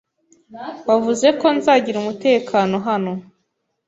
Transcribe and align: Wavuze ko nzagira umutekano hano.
Wavuze 0.87 1.27
ko 1.39 1.47
nzagira 1.57 1.97
umutekano 1.99 2.75
hano. 2.87 3.11